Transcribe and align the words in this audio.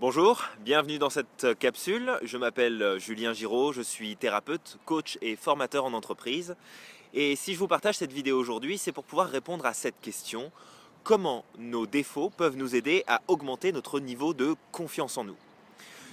Bonjour, 0.00 0.42
bienvenue 0.58 0.98
dans 0.98 1.08
cette 1.08 1.56
capsule. 1.60 2.18
Je 2.24 2.36
m'appelle 2.36 2.96
Julien 2.98 3.32
Giraud, 3.32 3.72
je 3.72 3.80
suis 3.80 4.16
thérapeute, 4.16 4.76
coach 4.86 5.18
et 5.22 5.36
formateur 5.36 5.84
en 5.84 5.92
entreprise. 5.92 6.56
Et 7.14 7.36
si 7.36 7.54
je 7.54 7.60
vous 7.60 7.68
partage 7.68 7.94
cette 7.94 8.12
vidéo 8.12 8.36
aujourd'hui, 8.36 8.76
c'est 8.76 8.90
pour 8.90 9.04
pouvoir 9.04 9.28
répondre 9.28 9.64
à 9.64 9.72
cette 9.72 10.00
question. 10.00 10.50
Comment 11.04 11.44
nos 11.58 11.86
défauts 11.86 12.28
peuvent 12.28 12.56
nous 12.56 12.74
aider 12.74 13.04
à 13.06 13.22
augmenter 13.28 13.70
notre 13.70 14.00
niveau 14.00 14.34
de 14.34 14.56
confiance 14.72 15.16
en 15.16 15.22
nous? 15.22 15.36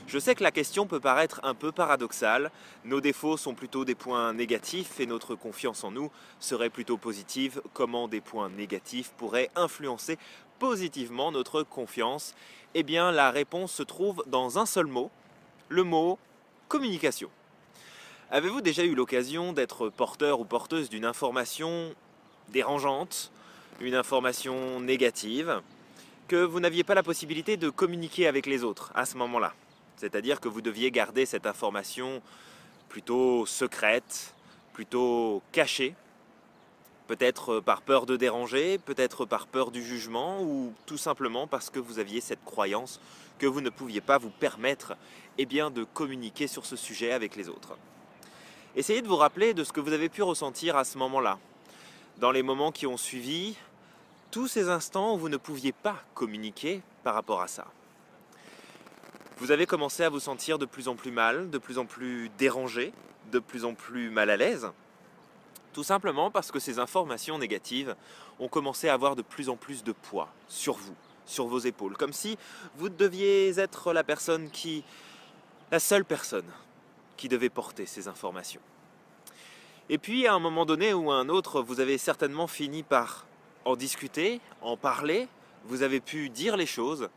Je 0.06 0.20
sais 0.20 0.36
que 0.36 0.44
la 0.44 0.52
question 0.52 0.86
peut 0.86 1.00
paraître 1.00 1.40
un 1.44 1.56
peu 1.56 1.72
paradoxale. 1.72 2.52
Nos 2.86 3.02
défauts 3.02 3.38
sont 3.38 3.56
plutôt 3.56 3.84
des 3.84 3.96
points 3.96 4.32
négatifs 4.34 5.00
et 5.00 5.08
notre 5.08 5.34
confiance 5.34 5.84
en 5.84 5.90
nous 5.90 6.12
serait 6.40 6.70
plutôt 6.70 6.98
positive. 6.98 7.62
Comment 7.74 8.08
des 8.08 8.22
points 8.22 8.50
négatifs 8.50 9.12
pourraient 9.18 9.50
influencer 9.56 10.20
positivement 10.62 11.32
notre 11.32 11.64
confiance 11.64 12.36
Eh 12.76 12.84
bien, 12.84 13.12
la 13.12 13.32
réponse 13.32 13.72
se 13.72 13.82
trouve 13.82 14.24
dans 14.28 14.60
un 14.60 14.68
seul 14.68 14.86
mot, 14.86 15.10
le 15.70 15.84
mot 15.84 16.20
communication. 16.68 17.32
Avez-vous 18.30 18.62
déjà 18.62 18.84
eu 18.84 18.94
l'occasion 18.94 19.54
d'être 19.54 19.90
porteur 19.90 20.40
ou 20.40 20.46
porteuse 20.46 20.88
d'une 20.88 21.04
information 21.04 21.96
dérangeante, 22.50 23.32
une 23.80 23.96
information 23.96 24.80
négative, 24.80 25.62
que 26.28 26.36
vous 26.36 26.60
n'aviez 26.60 26.84
pas 26.84 26.94
la 26.94 27.02
possibilité 27.02 27.58
de 27.58 27.72
communiquer 27.72 28.28
avec 28.28 28.46
les 28.46 28.64
autres 28.64 28.92
à 28.94 29.08
ce 29.08 29.18
moment-là? 29.18 29.56
C'est-à-dire 29.98 30.40
que 30.40 30.48
vous 30.48 30.62
deviez 30.62 30.92
garder 30.92 31.26
cette 31.26 31.48
information 31.48 32.22
plutôt 32.88 33.48
secrète, 33.48 34.36
plutôt 34.74 35.42
cachée, 35.52 35.96
Peut-être 37.12 37.60
par 37.60 37.82
peur 37.82 38.06
de 38.06 38.16
déranger, 38.16 38.78
peut-être 38.78 39.26
par 39.26 39.46
peur 39.46 39.72
du 39.72 39.84
jugement, 39.84 40.42
ou 40.44 40.74
tout 40.86 40.98
simplement 40.98 41.46
parce 41.46 41.70
que 41.70 41.78
vous 41.78 42.00
aviez 42.00 42.22
cette 42.22 42.42
croyance 42.46 43.02
que 43.38 43.46
vous 43.46 43.60
ne 43.60 43.70
pouviez 43.70 44.00
pas 44.00 44.18
vous 44.18 44.30
permettre 44.30 44.96
eh 45.38 45.46
de 45.46 45.84
communiquer 45.84 46.48
sur 46.48 46.66
ce 46.66 46.78
sujet 46.78 47.12
avec 47.12 47.36
les 47.36 47.50
autres. 47.50 47.76
Essayez 48.78 49.02
de 49.02 49.10
vous 49.10 49.18
rappeler 49.18 49.54
de 49.54 49.66
ce 49.66 49.74
que 49.74 49.82
vous 49.82 49.92
avez 49.92 50.08
pu 50.08 50.24
ressentir 50.24 50.78
à 50.78 50.86
ce 50.86 50.98
moment-là, 51.00 51.38
dans 52.20 52.32
les 52.32 52.44
moments 52.44 52.72
qui 52.72 52.88
ont 52.88 52.96
suivi, 52.96 53.58
tous 54.32 54.48
ces 54.48 54.70
instants 54.70 55.16
où 55.16 55.18
vous 55.18 55.28
ne 55.28 55.36
pouviez 55.36 55.74
pas 55.74 55.98
communiquer 56.14 56.82
par 57.04 57.14
rapport 57.14 57.42
à 57.42 57.50
ça. 57.50 57.68
Vous 59.36 59.52
avez 59.52 59.66
commencé 59.66 60.04
à 60.04 60.10
vous 60.10 60.22
sentir 60.22 60.58
de 60.58 60.66
plus 60.66 60.88
en 60.88 60.96
plus 60.96 61.12
mal, 61.12 61.50
de 61.50 61.58
plus 61.58 61.78
en 61.78 61.86
plus 61.86 62.32
dérangé, 62.38 62.94
de 63.34 63.40
plus 63.40 63.66
en 63.66 63.74
plus 63.74 64.10
mal 64.10 64.30
à 64.30 64.38
l'aise, 64.38 64.72
tout 65.72 65.84
simplement 65.84 66.32
parce 66.32 66.52
que 66.52 66.60
ces 66.60 66.80
informations 66.80 67.38
négatives 67.38 67.96
ont 68.40 68.48
commencé 68.48 68.90
à 68.90 68.94
avoir 68.94 69.16
de 69.16 69.22
plus 69.22 69.50
en 69.50 69.56
plus 69.56 69.84
de 69.84 69.92
poids 69.92 70.30
sur 70.48 70.76
vous, 70.76 70.96
sur 71.26 71.48
vos 71.48 71.60
épaules. 71.60 71.98
Comme 71.98 72.14
si 72.14 72.38
vous 72.78 72.90
deviez 72.90 73.60
être 73.60 73.94
la 73.94 74.04
personne 74.04 74.50
qui... 74.50 74.84
la 75.72 75.80
seule 75.80 76.06
personne 76.06 76.50
qui 77.18 77.30
devait 77.30 77.50
porter 77.50 77.86
ces 77.86 78.08
informations. 78.08 78.62
Et 79.90 79.98
puis 79.98 80.26
à 80.26 80.34
un 80.34 80.40
moment 80.40 80.66
donné 80.66 80.94
ou 80.94 81.12
à 81.12 81.16
un 81.16 81.30
autre, 81.30 81.62
vous 81.62 81.80
avez 81.80 81.98
certainement 81.98 82.48
fini 82.48 82.84
par 82.84 83.26
en 83.66 83.76
discuter, 83.76 84.42
en 84.62 84.78
parler, 84.78 85.28
vous 85.66 85.84
avez 85.84 86.00
pu 86.00 86.30
dire 86.30 86.58
les 86.58 86.66
choses. 86.66 87.10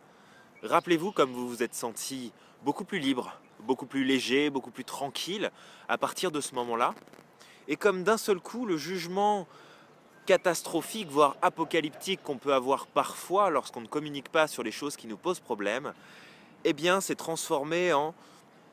Rappelez-vous 0.62 1.12
comme 1.12 1.32
vous 1.32 1.48
vous 1.48 1.62
êtes 1.62 1.74
senti 1.74 2.32
beaucoup 2.64 2.84
plus 2.84 2.98
libre, 2.98 3.38
beaucoup 3.60 3.86
plus 3.86 4.04
léger, 4.04 4.50
beaucoup 4.50 4.70
plus 4.70 4.84
tranquille 4.84 5.50
à 5.88 5.98
partir 5.98 6.30
de 6.30 6.40
ce 6.40 6.54
moment-là, 6.54 6.94
et 7.68 7.76
comme 7.76 8.04
d'un 8.04 8.16
seul 8.16 8.40
coup, 8.40 8.66
le 8.66 8.76
jugement 8.76 9.46
catastrophique, 10.26 11.08
voire 11.08 11.36
apocalyptique 11.42 12.22
qu'on 12.22 12.38
peut 12.38 12.54
avoir 12.54 12.86
parfois 12.86 13.50
lorsqu'on 13.50 13.82
ne 13.82 13.86
communique 13.86 14.30
pas 14.30 14.46
sur 14.46 14.62
les 14.62 14.72
choses 14.72 14.96
qui 14.96 15.06
nous 15.06 15.16
posent 15.16 15.40
problème, 15.40 15.92
eh 16.64 16.72
bien, 16.72 17.00
c'est 17.00 17.14
transformé 17.14 17.92
en 17.92 18.14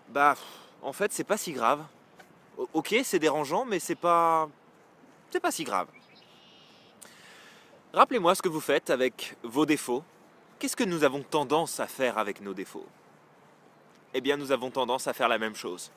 bah, 0.10 0.36
en 0.82 0.94
fait, 0.94 1.14
c'est 1.14 1.24
pas 1.24 1.38
si 1.38 1.54
grave. 1.54 1.84
Ok, 2.74 2.96
c'est 3.04 3.20
dérangeant, 3.20 3.66
mais 3.66 3.80
c'est 3.80 3.96
pas, 3.96 4.50
c'est 5.30 5.40
pas 5.40 5.52
si 5.52 5.64
grave. 5.64 5.88
Rappelez-moi 7.94 8.36
ce 8.36 8.42
que 8.42 8.50
vous 8.50 8.62
faites 8.62 8.90
avec 8.90 9.36
vos 9.44 9.66
défauts. 9.66 10.04
Qu'est-ce 10.60 10.76
que 10.76 10.84
nous 10.84 11.04
avons 11.04 11.24
tendance 11.24 11.80
à 11.80 11.88
faire 11.88 12.18
avec 12.18 12.42
nos 12.42 12.54
défauts? 12.54 12.86
Eh 14.14 14.22
bien, 14.22 14.38
nous 14.38 14.52
avons 14.52 14.70
tendance 14.70 15.08
à 15.08 15.14
faire 15.14 15.28
la 15.28 15.38
même 15.38 15.56
chose. 15.56 15.92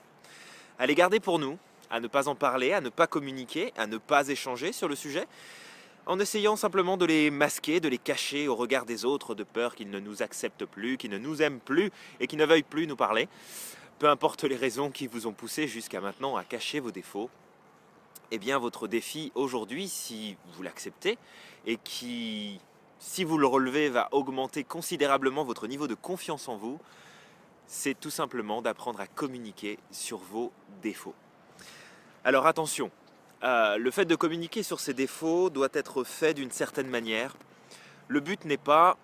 À 0.79 0.87
les 0.87 0.95
garder 0.95 1.21
pour 1.21 1.39
nous, 1.39 1.59
à 1.95 2.01
ne 2.01 2.09
pas 2.09 2.27
en 2.27 2.35
parler, 2.35 2.73
à 2.73 2.81
ne 2.81 2.89
pas 2.89 3.07
communiquer, 3.07 3.73
à 3.77 3.87
ne 3.87 3.99
pas 3.99 4.27
échanger 4.27 4.73
sur 4.73 4.89
le 4.89 4.97
sujet, 4.97 5.29
en 6.07 6.19
essayant 6.19 6.57
simplement 6.57 6.97
de 6.97 7.05
les 7.05 7.31
masquer, 7.31 7.79
de 7.79 7.89
les 7.89 7.99
cacher 7.99 8.49
au 8.49 8.57
regard 8.57 8.85
des 8.85 9.05
autres, 9.05 9.37
de 9.37 9.45
peur 9.45 9.77
qu'ils 9.77 9.91
ne 9.91 10.01
nous 10.01 10.21
acceptent 10.21 10.65
plus, 10.65 10.97
qu'ils 10.97 11.13
ne 11.13 11.19
nous 11.19 11.41
aiment 11.41 11.61
plus 11.61 11.93
et 12.19 12.27
qu'ils 12.27 12.41
ne 12.41 12.47
veuillent 12.47 12.65
plus 12.65 12.89
nous 12.89 12.97
parler. 12.97 13.29
Peu 14.01 14.09
importe 14.09 14.43
les 14.43 14.57
raisons 14.57 14.91
qui 14.91 15.07
vous 15.07 15.29
ont 15.29 15.33
poussé 15.33 15.69
jusqu'à 15.69 16.01
maintenant 16.01 16.35
à 16.35 16.43
cacher 16.43 16.81
vos 16.81 16.91
défauts, 16.91 17.31
eh 18.33 18.39
bien 18.39 18.59
votre 18.59 18.89
défi 18.89 19.31
aujourd'hui, 19.37 19.87
si 19.87 20.37
vous 20.55 20.65
l'acceptez, 20.65 21.17
et 21.65 21.77
qui, 21.77 22.59
si 22.99 23.23
vous 23.23 23.39
le 23.39 23.47
relevez, 23.47 23.89
va 23.89 24.09
augmenter 24.11 24.65
considérablement 24.65 25.45
votre 25.45 25.69
niveau 25.69 25.87
de 25.87 25.95
confiance 25.95 26.49
en 26.49 26.57
vous, 26.57 26.81
c'est 27.69 27.99
tout 27.99 28.11
simplement 28.11 28.63
d'apprendre 28.63 29.01
à 29.01 29.07
communiquer 29.07 29.79
sur 29.93 30.19
vos 30.19 30.51
défauts. 30.83 31.15
Alors 32.27 32.47
attention, 32.47 32.91
euh, 33.43 33.77
le 33.77 33.91
fait 33.91 34.07
de 34.07 34.15
communiquer 34.17 34.63
sur 34.63 34.81
ses 34.81 34.95
défauts 34.95 35.51
doit 35.51 35.69
être 35.75 36.05
fait 36.05 36.33
d'une 36.33 36.51
certaine 36.51 36.89
manière. 36.89 37.37
Le 38.09 38.21
but 38.21 38.47
n'est 38.47 38.57
pas 38.57 38.97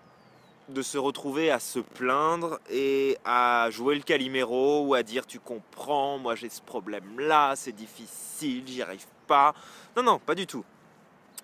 de 0.69 0.81
se 0.81 0.97
retrouver 0.97 1.51
à 1.51 1.59
se 1.59 1.77
plaindre 1.77 2.59
et 2.71 3.19
à 3.23 3.67
jouer 3.69 3.93
le 3.93 4.01
caliméro 4.01 4.87
ou 4.87 4.95
à 4.95 5.03
dire 5.03 5.27
tu 5.27 5.39
comprends, 5.39 6.17
moi 6.17 6.33
j'ai 6.33 6.49
ce 6.49 6.63
problème 6.63 7.19
là, 7.19 7.53
c'est 7.55 7.73
difficile, 7.73 8.63
j'y 8.65 8.81
arrive 8.81 9.05
pas. 9.27 9.53
Non, 9.95 10.01
non, 10.01 10.17
pas 10.17 10.33
du 10.33 10.47
tout. 10.47 10.65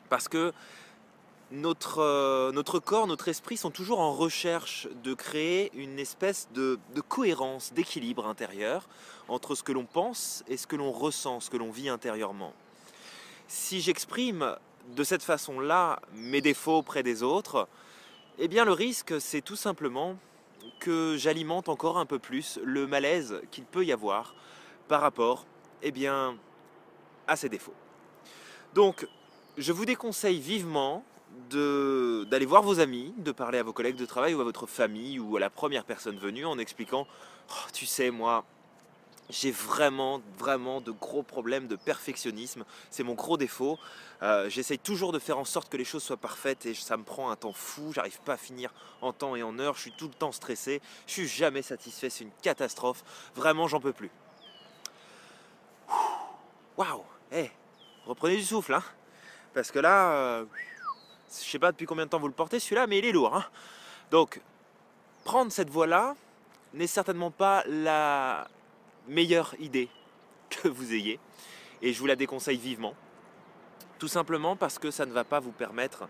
Parce 0.09 0.27
que 0.27 0.53
notre, 1.51 1.99
euh, 1.99 2.51
notre 2.51 2.79
corps, 2.79 3.07
notre 3.07 3.27
esprit 3.27 3.57
sont 3.57 3.71
toujours 3.71 3.99
en 3.99 4.11
recherche 4.11 4.87
de 5.03 5.13
créer 5.13 5.71
une 5.73 5.99
espèce 5.99 6.49
de, 6.53 6.79
de 6.93 7.01
cohérence, 7.01 7.73
d'équilibre 7.73 8.27
intérieur 8.27 8.87
entre 9.27 9.55
ce 9.55 9.63
que 9.63 9.71
l'on 9.71 9.85
pense 9.85 10.43
et 10.47 10.57
ce 10.57 10.67
que 10.67 10.75
l'on 10.75 10.91
ressent, 10.91 11.39
ce 11.39 11.49
que 11.49 11.57
l'on 11.57 11.71
vit 11.71 11.89
intérieurement. 11.89 12.53
Si 13.47 13.79
j'exprime 13.79 14.55
de 14.95 15.03
cette 15.03 15.23
façon-là 15.23 16.01
mes 16.13 16.41
défauts 16.41 16.77
auprès 16.77 17.03
des 17.03 17.23
autres, 17.23 17.67
eh 18.39 18.47
bien 18.47 18.65
le 18.65 18.73
risque 18.73 19.19
c'est 19.19 19.41
tout 19.41 19.55
simplement 19.55 20.17
que 20.79 21.15
j'alimente 21.17 21.69
encore 21.69 21.97
un 21.97 22.05
peu 22.05 22.19
plus 22.19 22.59
le 22.63 22.87
malaise 22.87 23.41
qu'il 23.51 23.63
peut 23.63 23.85
y 23.85 23.91
avoir 23.91 24.35
par 24.87 25.01
rapport 25.01 25.45
eh 25.81 25.91
bien, 25.91 26.37
à 27.27 27.35
ces 27.35 27.49
défauts. 27.49 27.73
Donc 28.73 29.07
je 29.57 29.71
vous 29.71 29.85
déconseille 29.85 30.39
vivement 30.39 31.03
d'aller 31.49 32.45
voir 32.45 32.61
vos 32.61 32.79
amis, 32.79 33.13
de 33.17 33.31
parler 33.31 33.57
à 33.57 33.63
vos 33.63 33.73
collègues 33.73 33.95
de 33.95 34.05
travail 34.05 34.33
ou 34.33 34.41
à 34.41 34.43
votre 34.43 34.67
famille 34.67 35.19
ou 35.19 35.37
à 35.37 35.39
la 35.39 35.49
première 35.49 35.85
personne 35.85 36.17
venue 36.17 36.45
en 36.45 36.59
expliquant 36.59 37.07
oh, 37.49 37.69
Tu 37.73 37.85
sais, 37.85 38.11
moi, 38.11 38.43
j'ai 39.29 39.51
vraiment, 39.51 40.21
vraiment 40.37 40.81
de 40.81 40.91
gros 40.91 41.23
problèmes 41.23 41.67
de 41.67 41.75
perfectionnisme. 41.75 42.63
C'est 42.89 43.03
mon 43.03 43.13
gros 43.13 43.37
défaut. 43.37 43.77
Euh, 44.23 44.49
j'essaye 44.49 44.79
toujours 44.79 45.11
de 45.11 45.19
faire 45.19 45.37
en 45.37 45.45
sorte 45.45 45.69
que 45.69 45.77
les 45.77 45.85
choses 45.85 46.03
soient 46.03 46.17
parfaites 46.17 46.65
et 46.65 46.73
ça 46.73 46.97
me 46.97 47.03
prend 47.03 47.29
un 47.29 47.35
temps 47.35 47.53
fou. 47.53 47.91
J'arrive 47.93 48.19
pas 48.21 48.33
à 48.33 48.37
finir 48.37 48.73
en 49.01 49.13
temps 49.13 49.35
et 49.35 49.43
en 49.43 49.59
heure. 49.59 49.75
Je 49.75 49.81
suis 49.81 49.93
tout 49.97 50.07
le 50.07 50.13
temps 50.13 50.31
stressé. 50.31 50.81
Je 51.07 51.13
suis 51.13 51.27
jamais 51.27 51.61
satisfait. 51.61 52.09
C'est 52.09 52.23
une 52.23 52.31
catastrophe. 52.41 53.03
Vraiment, 53.35 53.67
j'en 53.67 53.79
peux 53.79 53.93
plus. 53.93 54.11
Waouh 56.77 57.03
Eh, 57.31 57.49
reprenez 58.05 58.37
du 58.37 58.43
souffle, 58.43 58.73
hein 58.73 58.83
Parce 59.53 59.71
que 59.71 59.79
là, 59.79 60.11
euh, 60.11 60.45
je 61.43 61.49
sais 61.49 61.59
pas 61.59 61.71
depuis 61.71 61.85
combien 61.85 62.05
de 62.05 62.09
temps 62.09 62.19
vous 62.19 62.27
le 62.27 62.33
portez 62.33 62.59
celui-là, 62.59 62.87
mais 62.87 62.99
il 62.99 63.05
est 63.05 63.11
lourd. 63.11 63.35
Hein 63.35 63.45
Donc, 64.11 64.41
prendre 65.23 65.51
cette 65.51 65.69
voie-là 65.69 66.15
n'est 66.73 66.87
certainement 66.87 67.31
pas 67.31 67.63
la 67.67 68.47
meilleure 69.07 69.55
idée 69.59 69.89
que 70.49 70.67
vous 70.67 70.93
ayez. 70.93 71.19
Et 71.81 71.93
je 71.93 71.99
vous 71.99 72.07
la 72.07 72.15
déconseille 72.15 72.57
vivement. 72.57 72.95
Tout 73.99 74.07
simplement 74.07 74.55
parce 74.55 74.79
que 74.79 74.91
ça 74.91 75.05
ne 75.05 75.11
va 75.11 75.23
pas 75.23 75.39
vous 75.39 75.51
permettre 75.51 76.07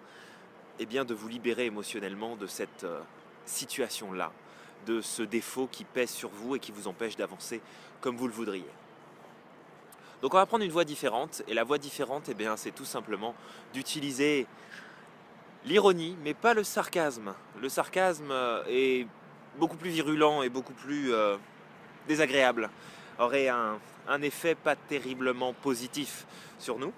eh 0.80 0.86
bien, 0.86 1.06
de 1.06 1.14
vous 1.14 1.28
libérer 1.28 1.66
émotionnellement 1.66 2.36
de 2.36 2.48
cette 2.48 2.84
euh, 2.84 3.02
situation-là, 3.46 4.32
de 4.86 5.02
ce 5.02 5.24
défaut 5.24 5.68
qui 5.68 5.84
pèse 5.84 6.12
sur 6.12 6.30
vous 6.30 6.56
et 6.56 6.60
qui 6.60 6.72
vous 6.72 6.88
empêche 6.88 7.16
d'avancer 7.16 7.62
comme 8.02 8.16
vous 8.16 8.28
le 8.28 8.34
voudriez. 8.34 8.70
Donc 10.22 10.34
on 10.34 10.38
va 10.38 10.46
prendre 10.46 10.64
une 10.64 10.72
voie 10.72 10.86
différente, 10.86 11.44
et 11.48 11.54
la 11.54 11.64
voie 11.64 11.78
différente, 11.78 12.30
eh 12.30 12.46
c'est 12.56 12.74
tout 12.74 12.86
simplement 12.86 13.36
d'utiliser 13.74 14.48
l'ironie, 15.68 16.16
mais 16.24 16.34
pas 16.34 16.54
le 16.54 16.64
sarcasme. 16.64 17.34
Le 17.62 17.70
sarcasme 17.70 18.32
euh, 18.32 18.64
est 18.68 19.06
beaucoup 19.60 19.78
plus 19.78 19.90
virulent 19.90 20.42
et 20.42 20.50
beaucoup 20.50 20.74
plus 20.74 21.14
euh, 21.14 21.36
désagréable, 22.08 22.70
aurait 23.20 23.50
un, 23.50 23.80
effet 24.22 24.56
pas 24.56 24.76
terriblement 24.76 25.54
positif 25.54 26.26
sur 26.60 26.80
nous. 26.80 26.94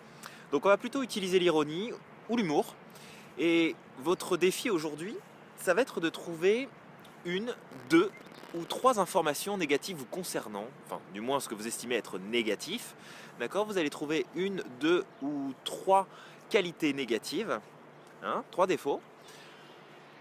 Donc 0.52 0.66
on 0.66 0.70
va 0.70 0.78
plutôt 0.78 1.02
utiliser 1.02 1.40
l'ironie 1.40 1.92
ou 2.30 2.38
l'humour. 2.38 2.76
Et 3.38 3.76
votre 4.00 4.38
défi 4.38 4.70
aujourd'hui, 4.70 5.16
ça 5.58 5.74
va 5.74 5.82
être 5.82 6.00
de 6.00 6.10
trouver 6.10 6.70
une, 7.26 7.56
deux 7.90 8.12
ou 8.54 8.64
trois 8.66 9.00
informations 9.00 9.58
négatives 9.58 9.98
vous 9.98 10.06
concernant, 10.06 10.66
enfin 10.86 11.00
du 11.14 11.22
moins 11.22 11.40
ce 11.40 11.50
que 11.50 11.56
vous 11.56 11.68
estimez 11.68 11.96
être 11.96 12.20
négatif. 12.20 12.96
D'accord? 13.40 13.66
Vous 13.66 13.78
allez 13.78 13.90
trouver 13.90 14.26
une, 14.36 14.64
deux 14.80 15.06
ou 15.22 15.54
trois 15.64 16.08
qualités 16.50 16.94
négatives, 16.94 17.60
hein, 18.24 18.44
trois 18.52 18.68
défauts. 18.68 19.02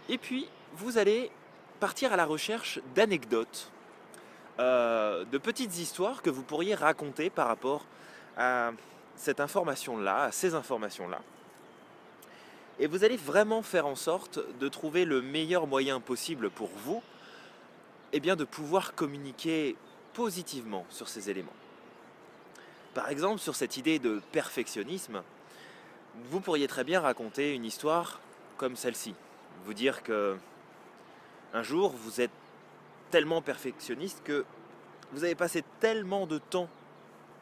Et 0.09 0.19
puis 0.19 0.49
vous 0.75 0.99
allez 0.99 1.31
partir 1.81 2.13
à 2.13 2.17
la 2.17 2.25
recherche 2.25 2.81
d'anecdotes, 2.95 3.71
euh, 4.59 5.25
de 5.25 5.39
petites 5.39 5.79
histoires 5.79 6.23
que 6.23 6.31
vous 6.31 6.43
pourriez 6.43 6.75
raconter 6.75 7.31
par 7.31 7.49
rapport 7.49 7.85
à 8.37 8.73
cette 9.17 9.41
information-là, 9.41 10.25
à 10.25 10.33
ces 10.33 10.55
informations-là. 10.55 11.21
Et 12.81 12.87
vous 12.87 13.03
allez 13.03 13.17
vraiment 13.17 13.63
faire 13.63 13.87
en 13.87 13.97
sorte 13.97 14.41
de 14.59 14.69
trouver 14.69 15.05
le 15.05 15.21
meilleur 15.21 15.67
moyen 15.67 16.01
possible 16.01 16.51
pour 16.51 16.71
vous 16.85 17.03
eh 18.13 18.21
bien, 18.21 18.37
de 18.37 18.45
pouvoir 18.45 18.95
communiquer 18.95 19.77
positivement 20.15 20.87
sur 20.89 21.09
ces 21.09 21.31
éléments. 21.31 21.53
Par 22.95 23.11
exemple, 23.11 23.39
sur 23.39 23.55
cette 23.55 23.77
idée 23.77 23.99
de 23.99 24.21
perfectionnisme, 24.33 25.23
vous 26.31 26.41
pourriez 26.41 26.67
très 26.69 26.85
bien 26.85 27.01
raconter 27.01 27.55
une 27.55 27.65
histoire 27.65 28.21
comme 28.57 28.77
celle-ci. 28.77 29.15
Vous 29.65 29.75
dire 29.75 30.03
que 30.03 30.37
un 31.55 31.63
jour, 31.63 31.95
vous 31.97 32.21
êtes 32.21 32.31
tellement 33.11 33.41
perfectionniste 33.41 34.23
que 34.25 34.45
vous 35.13 35.25
avez 35.25 35.35
passé 35.35 35.65
tellement 35.81 36.27
de 36.27 36.39
temps 36.39 36.69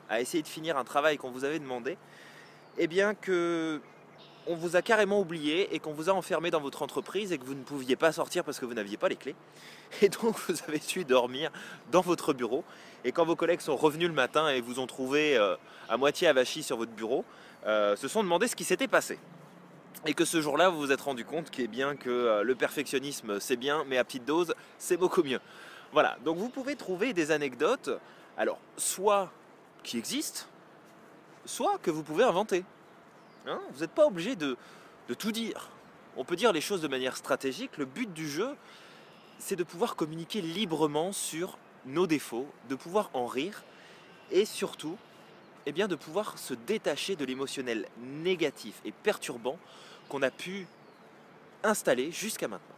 à 0.09 0.21
essayer 0.21 0.43
de 0.43 0.49
finir 0.49 0.77
un 0.77 0.85
travail 0.85 1.19
qu'on 1.19 1.31
vous 1.31 1.45
avait 1.45 1.59
demandé, 1.59 1.99
eh 2.79 2.87
bien 2.87 3.15
que 3.15 3.81
on 4.49 4.55
vous 4.55 4.77
a 4.77 4.83
carrément 4.83 5.21
oublié 5.21 5.75
et 5.75 5.81
qu'on 5.81 5.93
vous 5.93 6.09
a 6.09 6.13
enfermé 6.13 6.53
dans 6.53 6.61
votre 6.61 6.83
entreprise 6.83 7.33
et 7.33 7.39
que 7.39 7.45
vous 7.45 7.55
ne 7.55 7.65
pouviez 7.65 7.97
pas 7.97 8.13
sortir 8.13 8.45
parce 8.45 8.61
que 8.61 8.65
vous 8.65 8.75
n'aviez 8.75 8.97
pas 8.97 9.09
les 9.09 9.17
clés. 9.17 9.35
Et 10.03 10.09
donc 10.09 10.39
vous 10.47 10.55
avez 10.69 10.79
su 10.79 11.05
dormir 11.05 11.51
dans 11.91 12.01
votre 12.01 12.33
bureau. 12.33 12.65
Et 13.05 13.13
quand 13.13 13.25
vos 13.25 13.37
collègues 13.37 13.61
sont 13.61 13.77
revenus 13.77 14.09
le 14.09 14.15
matin 14.15 14.49
et 14.49 14.61
vous 14.61 14.79
ont 14.79 14.87
trouvé 14.87 15.37
euh, 15.37 15.57
à 15.89 15.97
moitié 15.97 16.29
avachi 16.29 16.63
sur 16.63 16.77
votre 16.77 16.93
bureau, 16.93 17.25
euh, 17.67 17.97
se 17.97 18.09
sont 18.09 18.23
demandé 18.23 18.49
ce 18.49 18.57
qui 18.57 18.65
s'était 18.65 18.89
passé. 18.89 19.19
Et 20.07 20.15
que 20.15 20.25
ce 20.25 20.41
jour-là, 20.41 20.69
vous 20.69 20.79
vous 20.79 20.93
êtes 20.93 21.01
rendu 21.01 21.25
compte 21.25 21.51
bien 21.69 21.97
que 21.97 22.11
euh, 22.11 22.43
le 22.43 22.55
perfectionnisme, 22.55 23.41
c'est 23.41 23.57
bien, 23.57 23.85
mais 23.89 23.99
à 23.99 24.05
petite 24.05 24.25
dose, 24.25 24.55
c'est 24.79 24.97
beaucoup 24.97 25.23
mieux. 25.23 25.41
Voilà, 25.93 26.17
donc 26.25 26.37
vous 26.39 26.49
pouvez 26.49 26.77
trouver 26.77 27.13
des 27.13 27.31
anecdotes, 27.31 27.91
alors 28.37 28.59
soit 28.77 29.33
qui 29.83 29.99
existent, 29.99 30.47
soit 31.45 31.79
que 31.79 31.91
vous 31.91 32.03
pouvez 32.03 32.25
inventer. 32.25 32.65
Hein, 33.47 33.61
vous 33.73 33.81
n'êtes 33.81 33.93
pas 33.93 34.07
obligé 34.07 34.37
de 34.37 34.57
tout 35.19 35.33
dire. 35.33 35.71
On 36.17 36.25
peut 36.25 36.37
dire 36.37 36.53
les 36.53 36.61
choses 36.61 36.81
de 36.81 36.89
manière 36.89 37.17
stratégique. 37.17 37.77
Le 37.77 37.85
but 37.85 38.13
du 38.13 38.29
jeu, 38.29 38.57
c'est 39.39 39.57
de 39.57 39.65
pouvoir 39.65 39.97
communiquer 39.97 40.41
librement 40.41 41.13
sur 41.13 41.59
nos 41.85 42.07
défauts, 42.07 42.47
de 42.69 42.75
pouvoir 42.75 43.11
en 43.13 43.27
rire 43.27 43.63
et 44.31 44.45
surtout 44.45 44.97
eh 45.67 45.73
de 45.73 45.95
pouvoir 45.97 46.39
se 46.39 46.55
détacher 46.55 47.17
de 47.17 47.25
l'émotionnel 47.25 47.87
négatif 47.99 48.81
et 48.85 48.93
perturbant 48.93 49.59
qu'on 50.09 50.23
a 50.23 50.31
pu 50.31 50.67
installer 51.65 52.13
jusqu'à 52.13 52.49
maintenant. 52.49 52.77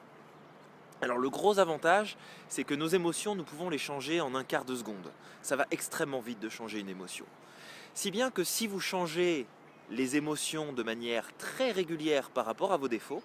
Alors 1.01 1.19
le 1.19 1.31
gros 1.31 1.59
avantage, 1.59 2.17
c'est 2.49 2.65
que 2.65 2.75
nos 2.75 2.89
émotions, 2.89 3.35
nous 3.35 3.45
pouvons 3.45 3.71
les 3.71 3.79
changer 3.79 4.21
en 4.21 4.35
un 4.35 4.43
quart 4.43 4.65
de 4.65 4.75
seconde. 4.75 5.13
Ça 5.43 5.55
va 5.55 5.67
extrêmement 5.71 6.21
vite 6.21 6.41
de 6.41 6.49
changer 6.49 6.81
une 6.81 6.89
émotion. 6.89 7.27
Si 7.95 8.11
bien 8.11 8.31
que 8.31 8.43
si 8.43 8.67
vous 8.67 8.81
changez 8.81 9.47
les 9.91 10.17
émotions 10.17 10.73
de 10.73 10.83
manière 10.83 11.37
très 11.37 11.71
régulière 11.71 12.31
par 12.31 12.47
rapport 12.47 12.73
à 12.73 12.77
vos 12.77 12.89
défauts, 12.89 13.23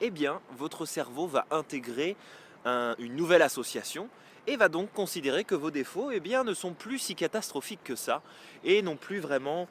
eh 0.00 0.10
bien 0.10 0.40
votre 0.56 0.86
cerveau 0.86 1.26
va 1.26 1.46
intégrer 1.50 2.16
une 2.64 3.16
nouvelle 3.16 3.42
association 3.42 4.08
et 4.46 4.56
va 4.56 4.68
donc 4.68 4.92
considérer 4.92 5.44
que 5.44 5.54
vos 5.54 5.70
défauts 5.70 6.10
eh 6.10 6.20
ne 6.20 6.54
sont 6.54 6.72
plus 6.72 6.98
si 6.98 7.14
catastrophiques 7.14 7.84
que 7.84 7.96
ça 7.96 8.22
et 8.62 8.82
n'ont 8.82 8.96
plus 8.96 9.20
vraiment 9.20 9.68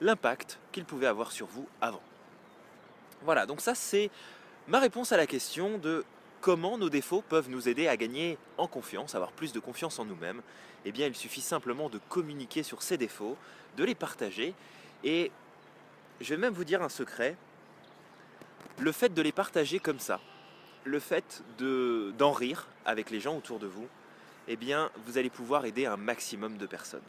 l'impact 0.00 0.58
qu'ils 0.72 0.84
pouvaient 0.84 1.06
avoir 1.06 1.32
sur 1.32 1.46
vous 1.46 1.68
avant. 1.80 2.02
Voilà, 3.22 3.46
donc 3.46 3.60
ça 3.60 3.74
c'est 3.74 4.10
ma 4.68 4.78
réponse 4.78 5.12
à 5.12 5.16
la 5.16 5.26
question 5.26 5.78
de 5.78 6.04
comment 6.40 6.78
nos 6.78 6.90
défauts 6.90 7.22
peuvent 7.22 7.50
nous 7.50 7.68
aider 7.68 7.88
à 7.88 7.96
gagner 7.96 8.38
en 8.58 8.68
confiance, 8.68 9.14
avoir 9.14 9.32
plus 9.32 9.52
de 9.52 9.60
confiance 9.60 9.98
en 9.98 10.04
nous-mêmes. 10.04 10.40
Eh 10.84 10.92
bien, 10.92 11.08
il 11.08 11.16
suffit 11.16 11.40
simplement 11.40 11.88
de 11.88 11.98
communiquer 12.08 12.62
sur 12.62 12.82
ces 12.82 12.96
défauts, 12.96 13.36
de 13.76 13.84
les 13.84 13.96
partager 13.96 14.54
et 15.02 15.32
je 16.20 16.34
vais 16.34 16.40
même 16.40 16.54
vous 16.54 16.64
dire 16.64 16.82
un 16.82 16.88
secret. 16.88 17.36
Le 18.78 18.92
fait 18.92 19.12
de 19.12 19.22
les 19.22 19.32
partager 19.32 19.80
comme 19.80 19.98
ça, 19.98 20.20
le 20.88 21.00
fait 21.00 21.42
d'en 21.58 22.32
rire 22.32 22.66
avec 22.84 23.10
les 23.10 23.20
gens 23.20 23.36
autour 23.36 23.58
de 23.58 23.66
vous, 23.66 23.86
eh 24.48 24.56
bien, 24.56 24.90
vous 25.04 25.18
allez 25.18 25.30
pouvoir 25.30 25.66
aider 25.66 25.86
un 25.86 25.96
maximum 25.96 26.56
de 26.56 26.66
personnes. 26.66 27.02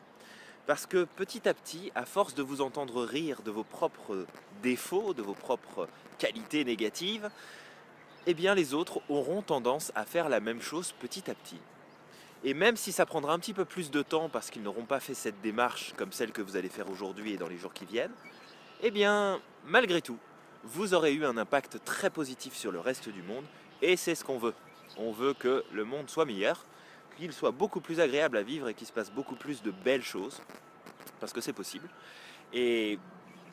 Parce 0.68 0.86
que 0.86 1.06
petit 1.16 1.48
à 1.48 1.54
petit, 1.54 1.92
à 1.96 2.06
force 2.06 2.36
de 2.36 2.44
vous 2.44 2.62
entendre 2.62 3.04
rire 3.04 3.42
de 3.42 3.50
vos 3.50 3.64
propres 3.64 4.26
défauts, 4.62 5.14
de 5.14 5.22
vos 5.22 5.34
propres 5.34 5.88
qualités 6.20 6.64
négatives, 6.64 7.30
eh 8.28 8.34
bien 8.34 8.54
les 8.54 8.74
autres 8.74 9.02
auront 9.10 9.42
tendance 9.42 9.92
à 9.96 10.06
faire 10.06 10.30
la 10.30 10.42
même 10.42 10.62
chose 10.62 10.94
petit 11.00 11.31
à 11.31 11.34
petit. 11.34 11.60
Et 12.44 12.54
même 12.54 12.76
si 12.76 12.92
ça 12.92 13.06
prendra 13.06 13.34
un 13.34 13.40
petit 13.40 13.54
peu 13.54 13.66
plus 13.66 13.90
de 13.90 14.02
temps 14.02 14.30
parce 14.30 14.50
qu'ils 14.50 14.62
n'auront 14.62 14.86
pas 14.86 15.00
fait 15.00 15.14
cette 15.14 15.42
démarche 15.42 15.94
comme 15.98 16.12
celle 16.12 16.31
que 16.31 16.42
vous 16.42 16.56
allez 16.56 16.70
faire 16.70 16.90
aujourd'hui 16.90 17.34
et 17.34 17.38
dans 17.38 17.48
les 17.48 17.58
jours 17.58 17.74
qui 17.74 17.86
viennent, 17.86 18.14
eh 18.81 18.92
bien, 18.92 19.42
malgré 19.66 20.02
tout, 20.02 20.18
vous 20.64 20.94
aurez 20.94 21.14
eu 21.14 21.26
un 21.26 21.38
impact 21.38 21.84
très 21.84 22.10
positif 22.10 22.54
sur 22.54 22.72
le 22.72 22.80
reste 22.80 23.10
du 23.10 23.24
monde 23.24 23.46
et 23.81 23.96
c'est 23.96 24.16
ce 24.16 24.24
qu'on 24.24 24.38
veut. 24.38 24.54
On 24.98 25.12
veut 25.12 25.34
que 25.34 25.64
le 25.72 25.84
monde 25.84 26.10
soit 26.10 26.26
meilleur, 26.26 26.66
qu'il 27.18 27.34
soit 27.34 27.52
beaucoup 27.52 27.81
plus 27.81 28.00
agréable 28.00 28.38
à 28.38 28.44
vivre 28.44 28.70
et 28.70 28.74
qu'il 28.74 28.88
se 28.88 28.92
passe 28.92 29.12
beaucoup 29.12 29.36
plus 29.36 29.62
de 29.62 29.72
belles 29.72 30.04
choses, 30.04 30.42
parce 31.20 31.34
que 31.34 31.42
c'est 31.42 31.54
possible. 31.54 31.88
Et 32.54 33.00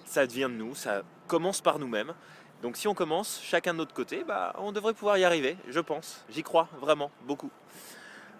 ça 0.04 0.26
devient 0.26 0.48
de 0.50 0.56
nous, 0.56 0.74
ça 0.74 1.02
commence 1.26 1.60
par 1.60 1.78
nous-mêmes. 1.78 2.14
Donc 2.62 2.76
si 2.76 2.88
on 2.88 2.94
commence 2.94 3.40
chacun 3.42 3.72
de 3.72 3.78
notre 3.78 3.94
côté, 3.94 4.24
bah, 4.24 4.54
on 4.58 4.72
devrait 4.72 4.94
pouvoir 4.94 5.18
y 5.18 5.24
arriver, 5.24 5.56
je 5.68 5.80
pense. 5.80 6.24
J'y 6.30 6.42
crois 6.42 6.68
vraiment 6.80 7.10
beaucoup. 7.22 7.50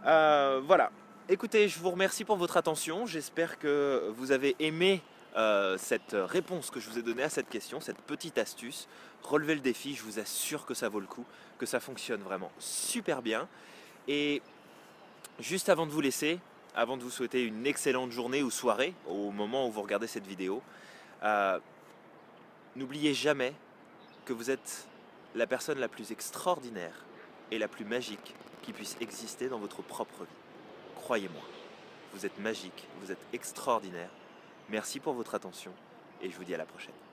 Euh, 0.06 0.61
voilà. 0.65 0.91
Écoutez, 1.29 1.69
je 1.69 1.79
vous 1.81 1.91
remercie 1.91 2.25
pour 2.25 2.37
votre 2.37 2.56
attention. 2.56 3.05
J'espère 3.05 3.59
que 3.59 4.12
vous 4.17 4.31
avez 4.31 4.55
aimé 4.61 5.03
euh, 5.37 5.77
cette 5.77 6.17
réponse 6.19 6.71
que 6.71 6.81
je 6.81 6.88
vous 6.88 6.99
ai 6.99 7.03
donnée 7.03 7.23
à 7.23 7.29
cette 7.29 7.49
question, 7.49 7.81
cette 7.81 8.00
petite 8.00 8.38
astuce. 8.38 8.88
Relevez 9.23 9.55
le 9.55 9.61
défi, 9.61 9.94
je 9.94 10.03
vous 10.03 10.19
assure 10.19 10.65
que 10.65 10.73
ça 10.73 10.88
vaut 10.88 11.00
le 11.00 11.06
coup, 11.06 11.27
que 11.59 11.67
ça 11.67 11.79
fonctionne 11.79 12.23
vraiment 12.23 12.50
super 12.59 13.21
bien. 13.21 13.49
Et 14.09 14.41
juste 15.38 15.69
avant 15.69 15.87
de 15.87 15.90
vous 15.90 16.00
laisser, 16.00 16.40
avant 16.75 16.97
de 16.97 17.02
vous 17.02 17.11
souhaiter 17.11 17.43
une 17.43 17.66
excellente 17.66 18.12
journée 18.12 18.43
ou 18.43 18.50
soirée 18.50 18.95
au 19.07 19.31
moment 19.31 19.69
où 19.69 19.71
vous 19.71 19.83
regardez 19.83 20.07
cette 20.07 20.26
vidéo, 20.26 20.62
euh, 21.23 21.59
n'oubliez 22.75 23.12
jamais 23.12 23.52
que 24.25 24.33
vous 24.33 24.50
êtes 24.50 24.87
la 25.35 25.47
personne 25.47 25.78
la 25.78 25.88
plus 25.88 26.12
extraordinaire 26.12 27.05
et 27.50 27.59
la 27.59 27.69
plus 27.69 27.85
magique 27.85 28.35
qui 28.62 28.73
puisse 28.73 28.97
exister 29.00 29.49
dans 29.49 29.59
votre 29.59 29.83
propre 29.83 30.23
vie. 30.23 30.31
Croyez-moi, 30.97 31.43
vous 32.14 32.25
êtes 32.25 32.38
magique, 32.38 32.88
vous 33.02 33.12
êtes 33.12 33.25
extraordinaire 33.33 34.11
Merci 34.68 35.00
pour 35.00 35.14
votre 35.14 35.35
attention 35.35 35.73
et 36.20 36.30
je 36.30 36.37
vous 36.37 36.44
dis 36.44 36.54
à 36.54 36.58
la 36.58 36.66
prochaine. 36.66 37.06